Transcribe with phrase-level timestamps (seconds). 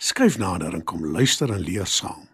[0.00, 2.28] Skryf nader en kom luister en leer saam.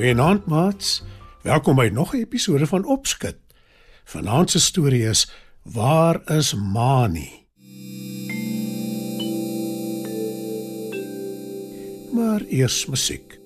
[0.00, 1.02] Goeienaand maats.
[1.42, 3.36] Welkom by nog 'n episode van Opskud.
[4.04, 5.30] Vanaand se storie is
[5.62, 7.46] Waar is Mani?
[12.12, 13.40] Maar eers musiek.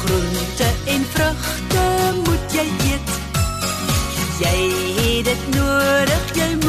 [0.00, 3.10] Groente en vrugte moet jy eet.
[4.40, 6.61] Jy het dit nodig, jy.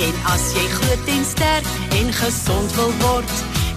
[0.00, 1.66] En as jy groot en sterk
[1.98, 3.32] en gesond wil word,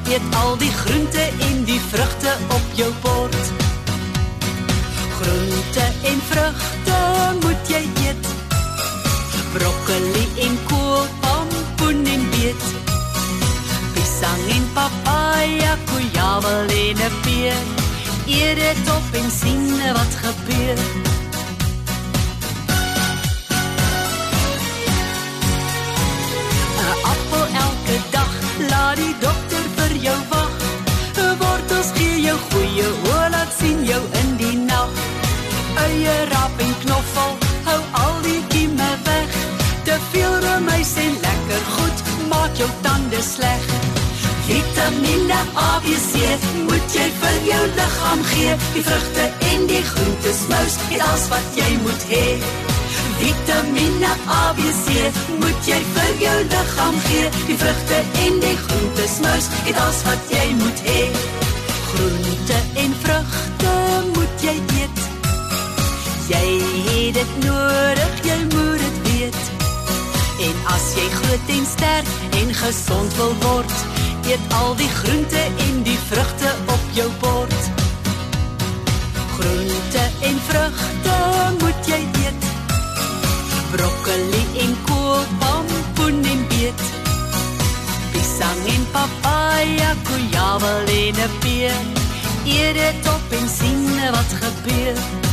[0.07, 3.51] eet al die groente en die vrugte op jou bord.
[5.17, 6.99] Groente en vrugte
[7.43, 8.31] moet jy eet.
[9.51, 12.67] Broccoli en kool, pompoen en beet.
[13.93, 17.63] Pisang en papaya, kujawel en 'n peer.
[18.27, 21.12] Eet dit op en sien wat gebeur.
[27.11, 28.31] Appel elke dag,
[28.69, 30.51] laat die dokter vir jou wag.
[31.39, 34.91] Wortels gee jou goeie oë, laat sien jou in die nag.
[35.83, 37.35] Eie rap en knoffel,
[37.67, 39.37] hou al die kieme weg.
[39.87, 43.67] Te veel remuis en lekker goed maak jou tande sleg.
[44.47, 46.23] Vitamiene A, B, C
[46.67, 48.55] moet jy vir jou liggaam gee.
[48.75, 52.27] Die vrugte en die groente smous, dit alles wat jy moet hê.
[53.19, 57.29] Vitamiene A, B, C moet jy vir jou liggaam gee.
[57.47, 61.01] Die vrugte en die groente smous, dit alles wat jy moet hê.
[61.89, 63.73] Groente en vrugte
[64.15, 65.03] moet jy eet.
[66.31, 66.45] Jy
[66.87, 69.41] het dit nodig, jy moet dit weet.
[70.47, 73.77] En as jy groot en sterk en gesond wil word,
[74.27, 77.71] eet al die groente en die vrugte op jou bord.
[79.37, 81.17] Groente en vrugte
[81.61, 82.22] moet jy eet.
[83.73, 86.81] Broccoli en kool, pompoen en beet.
[88.11, 91.79] Pisang en papaya, kujawel en 'n peer.
[92.45, 95.32] Eet dit op en sien wat gebeur.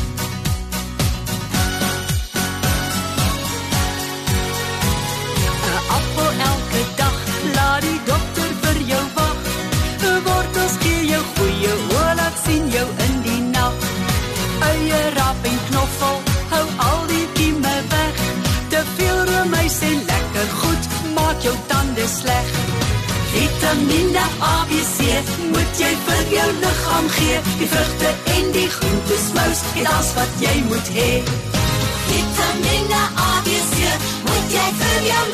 [24.20, 24.98] Vitamiene A, B, C
[25.52, 27.40] moet jy vir jou liggaam gee.
[27.58, 31.10] Die vrugte en die groente smous, dit alles wat jy moet hê.
[32.10, 33.88] Vitamiene A, B, C
[34.28, 35.24] moet jy vir jou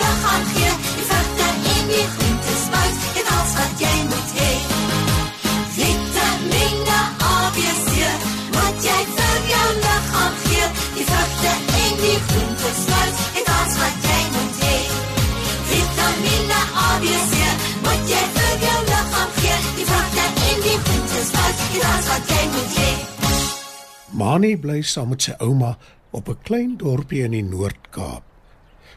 [24.26, 25.76] Mani bly saam met sy ouma
[26.10, 28.24] op 'n klein dorpie in die Noord-Kaap.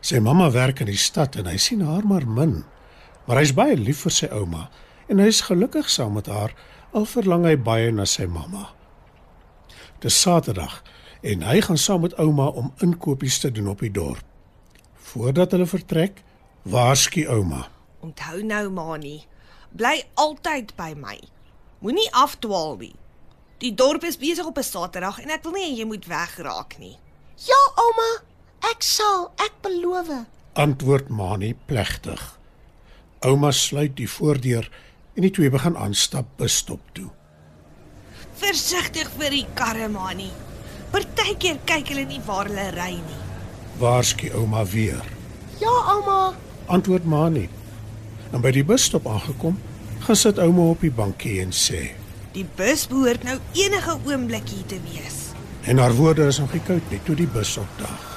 [0.02, 2.64] Sy mamma werk in die stad en hy sien haar maar min.
[3.26, 4.70] Maar hy's baie lief vir sy ouma
[5.08, 6.56] en hy's gelukkig saam met haar
[6.94, 8.74] al verlang hy baie na sy mamma.
[10.00, 10.82] Dis Saterdag
[11.22, 14.26] en hy gaan saam met ouma om inkopies te doen op die dorp.
[14.96, 16.24] Voordat hulle vertrek,
[16.64, 17.70] waarsku ouma.
[18.00, 19.26] Onthou nou, Mani,
[19.72, 21.20] bly altyd by my.
[21.80, 22.96] Moenie afdwaal nie.
[23.59, 26.97] Die dorp is besig op 'n Saterdag en ek wil nie jy moet wegraak nie.
[27.36, 28.24] Ja, ouma,
[28.72, 30.08] ek sal, ek beloof.
[30.53, 32.39] Antwoord Mani plegtig.
[33.19, 34.69] Ouma sluit die voordeur
[35.16, 37.10] en die twee begin aanstap busstop toe.
[38.39, 40.31] Versigtig vir die karre, Mani.
[40.92, 43.22] Partykeer kyk hulle nie waar hulle ry nie.
[43.78, 45.04] Waarsku ouma weer.
[45.60, 46.34] Ja, ouma.
[46.66, 47.50] Antwoord Mani.
[48.31, 49.60] En by die busstop aangekom,
[50.00, 51.99] gaan sit ouma op die bankie en sê:
[52.36, 55.18] Die bus behoort nou enige oomblik hier te wees.
[55.66, 58.08] En haar woorde is nog nie koud nie toe die bus opdaag.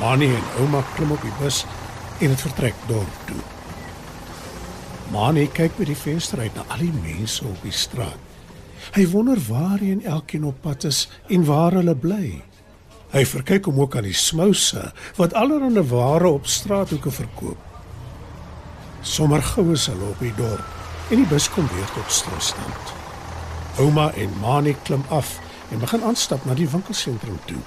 [0.00, 1.62] Mani en ouma klim op die bus
[2.18, 3.42] en dit vertrek dorp toe.
[5.14, 8.18] Mani kyk by die venster uit na al die mense op die straat.
[8.94, 12.42] Hy wonder waarheen elkeen op pad is en waar hulle bly.
[13.14, 14.90] Hy verkyk hom ook aan die smouse
[15.20, 17.70] wat allerlei ware op straathoeke verkoop.
[19.06, 23.03] Sommer gou is hulle op die dorp en die bus kom weer tot stilstand.
[23.74, 25.40] Ouma en Mani klim af
[25.70, 27.58] en begin aanstap na die winkelsentrum toe.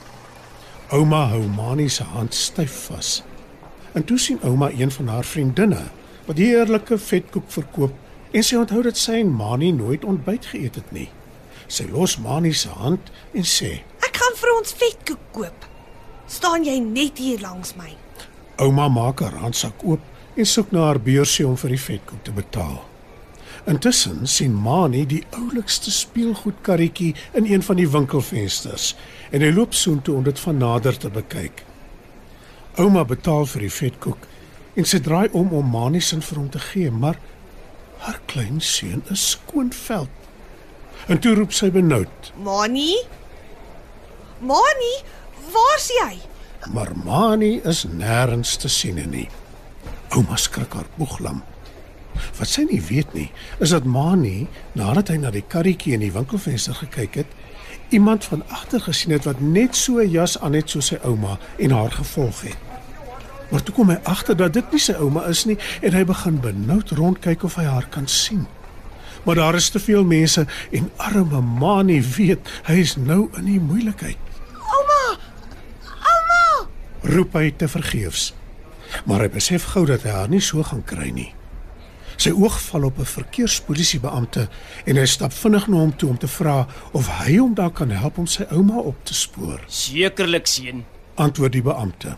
[0.95, 3.24] Ouma hou Mani se hand styf vas.
[3.92, 5.81] En toe sien ouma een van haar vriendinne
[6.25, 10.95] wat heerlike vetkoek verkoop en sy onthou dat sy en Mani nooit ontbyt geëet het
[10.95, 11.09] nie.
[11.68, 15.71] Sy los Mani se hand en sê: Ek gaan vir ons vetkoek koop.
[16.27, 17.92] Staan jy net hier langs my?
[18.63, 22.31] Ouma maak haar handsak oop en soek na haar beursie om vir die vetkoek te
[22.31, 22.87] betaal.
[23.68, 28.94] Intussen sien Mani die oulikste speelgoedkarretjie in een van die winkelvensters
[29.31, 31.66] en hy loop soontoe om dit van nader te bekyk.
[32.80, 34.28] Ouma betaal vir die vetkoek
[34.78, 37.19] en sy draai om om Mani se vir hom te gee, maar
[38.06, 40.14] haar klein seun is skoonveld.
[41.08, 42.94] En toe roep sy benoud, Mani?
[44.40, 44.96] Mani,
[45.52, 46.16] waar's jy?
[46.74, 49.28] maar Mani is nêrens te sien nie.
[50.16, 51.44] Ouma skrik haar boeglam.
[52.38, 56.12] Wat sy nie weet nie, is dat Mani, nadat hy na die karretjie in die
[56.12, 57.36] winkelvenster gekyk het,
[57.90, 61.38] iemand van agter gesien het wat net so 'n jas aan het soos sy ouma
[61.58, 62.58] en haar gevolg het.
[63.50, 66.40] Maar toe kom hy agter dat dit nie sy ouma is nie en hy begin
[66.40, 68.48] benoud rondkyk of hy haar kan sien.
[69.24, 73.60] Maar daar is te veel mense en arme Mani weet hy is nou in die
[73.60, 74.18] moeilikheid.
[74.56, 75.18] Ouma!
[75.84, 76.68] Ouma!
[77.02, 78.34] roep hy te vergeefs.
[79.06, 81.34] Maar hy besef gou dat hy haar nie so gaan kry nie.
[82.18, 84.48] Sy oog val op 'n verkeerspolisiebeampte
[84.86, 87.90] en hy stap vinnig na hom toe om te vra of hy hom daar kan
[87.90, 89.62] help om sy ouma op te spoor.
[89.68, 90.86] Sekerlik seun.
[91.16, 92.18] Antwoord die beampte.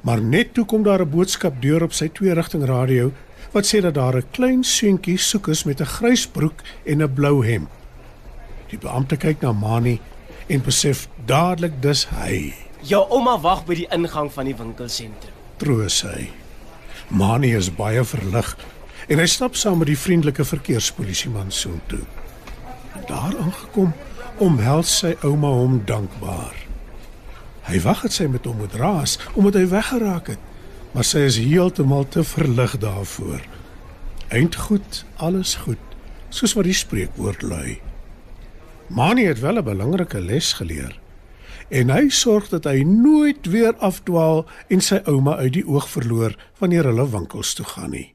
[0.00, 3.12] Maar net toe kom daar 'n boodskap deur op sy twee-rigting radio
[3.52, 7.14] wat sê dat daar 'n klein seentjie soek is met 'n grys broek en 'n
[7.14, 7.70] blou hemp.
[8.68, 10.00] Die beampte kyk na Mani
[10.46, 12.54] en besef dadelik dis hy.
[12.80, 15.32] Jou ouma wag by die ingang van die winkelsentrum.
[15.56, 16.28] troos hy.
[17.08, 18.56] Mani is baie verlig
[19.08, 22.02] en hy stap saam met die vriendelike verkeerspolisieman soontoe.
[23.08, 23.92] Daar aangekom,
[24.42, 26.56] omhels sy ouma hom dankbaar.
[27.68, 30.50] Hy wag dat sy met hom moet raas omdat hy weggeraak het,
[30.92, 33.40] maar sy is heeltemal te verlig daarvoor.
[34.34, 35.80] Eindgoed, alles goed,
[36.28, 37.80] soos wat die spreekwoord lui.
[38.88, 41.00] Mani het wel 'n belangrike les geleer
[41.68, 46.36] en hy sorg dat hy nooit weer afdwaal en sy ouma uit die oog verloor
[46.58, 48.14] wanneer hulle winkels toe gaan nie.